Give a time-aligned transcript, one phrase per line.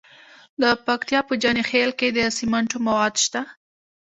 [0.61, 3.41] د پکتیا په جاني خیل کې د سمنټو مواد شته.